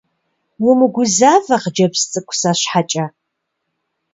[0.69, 3.05] Умыгузавэ, хъыджэбз цӀыкӀу, сэ щхьэкӀэ.